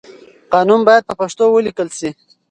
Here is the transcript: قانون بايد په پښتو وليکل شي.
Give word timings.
قانون 0.53 0.79
بايد 0.87 1.03
په 1.09 1.13
پښتو 1.19 1.43
وليکل 1.49 1.89
شي. 1.97 2.09